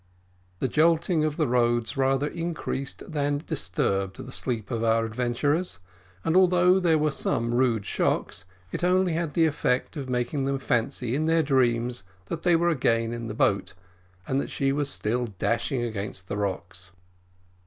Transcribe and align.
The 0.57 0.67
jolting 0.67 1.23
of 1.23 1.37
the 1.37 1.45
roads 1.47 1.95
rather 1.95 2.25
increased 2.25 3.11
than 3.11 3.43
disturbed 3.45 4.17
the 4.17 4.31
sleep 4.31 4.71
of 4.71 4.83
our 4.83 5.05
adventurers; 5.05 5.77
and, 6.25 6.35
although 6.35 6.79
there 6.79 6.97
were 6.97 7.11
some 7.11 7.53
rude 7.53 7.85
shocks, 7.85 8.43
it 8.71 8.83
only 8.83 9.13
had 9.13 9.35
the 9.35 9.45
effect 9.45 9.95
of 9.95 10.09
making 10.09 10.45
them 10.45 10.57
fancy 10.57 11.13
in 11.13 11.25
their 11.25 11.43
dreams 11.43 12.01
that 12.29 12.41
they 12.41 12.55
were 12.55 12.69
again 12.69 13.13
in 13.13 13.27
the 13.27 13.35
boat, 13.35 13.75
and 14.27 14.41
that 14.41 14.49
she 14.49 14.71
was 14.71 14.89
still 14.89 15.27
dashing 15.37 15.83
against 15.83 16.27
the 16.27 16.37
rocks. 16.37 16.91